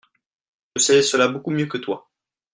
Je 0.75 0.81
sais 0.81 1.03
cela 1.03 1.27
beaucoup 1.27 1.51
mieux 1.51 1.67
que 1.67 1.77
toi. 1.77 2.09